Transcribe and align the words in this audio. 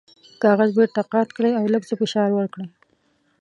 کاغذ 0.41 0.69
بیرته 0.77 1.01
قات 1.11 1.29
کړئ 1.37 1.51
او 1.59 1.65
لږ 1.73 1.83
څه 1.89 1.93
فشار 2.01 2.29
ورکړئ. 2.35 2.67